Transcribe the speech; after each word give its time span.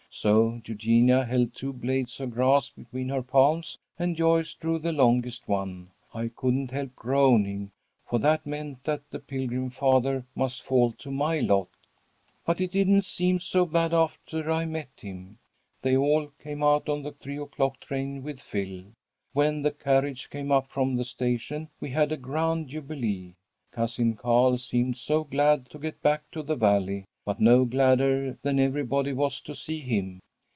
So 0.13 0.59
Eugenia 0.67 1.23
held 1.23 1.53
two 1.55 1.71
blades 1.71 2.19
of 2.19 2.31
grass 2.31 2.69
between 2.69 3.07
her 3.07 3.21
palms, 3.21 3.77
and 3.97 4.17
Joyce 4.17 4.53
drew 4.55 4.77
the 4.77 4.91
longest 4.91 5.47
one. 5.47 5.91
I 6.13 6.27
couldn't 6.35 6.71
help 6.71 6.93
groaning, 6.97 7.71
for 8.09 8.19
that 8.19 8.45
meant 8.45 8.83
that 8.83 9.09
the 9.09 9.19
Pilgrim 9.19 9.69
Father 9.69 10.25
must 10.35 10.63
fall 10.63 10.91
to 10.97 11.11
my 11.11 11.39
lot. 11.39 11.69
"But 12.45 12.59
it 12.59 12.73
didn't 12.73 13.03
seem 13.05 13.39
so 13.39 13.65
bad 13.65 13.93
after 13.93 14.51
I 14.51 14.65
met 14.65 14.89
him. 14.97 15.37
They 15.81 15.95
all 15.95 16.27
came 16.43 16.61
out 16.61 16.89
on 16.89 17.03
the 17.03 17.13
three 17.13 17.37
o'clock 17.37 17.79
train 17.79 18.21
with 18.21 18.41
Phil. 18.41 18.83
When 19.31 19.61
the 19.61 19.71
carriage 19.71 20.29
came 20.29 20.51
up 20.51 20.67
from 20.67 20.97
the 20.97 21.05
station 21.05 21.69
we 21.79 21.91
had 21.91 22.11
a 22.11 22.17
grand 22.17 22.67
jubilee. 22.67 23.35
Cousin 23.71 24.17
Carl 24.17 24.57
seemed 24.57 24.97
so 24.97 25.23
glad 25.23 25.69
to 25.69 25.79
get 25.79 26.01
back 26.01 26.29
to 26.31 26.43
the 26.43 26.55
Valley, 26.57 27.05
but 27.23 27.39
no 27.39 27.63
gladder 27.65 28.35
than 28.41 28.59
everybody 28.59 29.13
was 29.13 29.41
to 29.41 29.53
see 29.53 29.79
him. 29.81 30.19